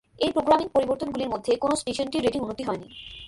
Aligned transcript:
এই 0.19 0.31
প্রোগ্রামিং 0.31 0.67
পরিবর্তনগুলির 0.67 1.29
মধ্যে 1.29 1.51
কোনও 1.55 1.75
স্টেশনটির 1.75 2.23
রেটিং 2.23 2.41
উন্নতি 2.41 2.63
হয়নি। 2.63 2.87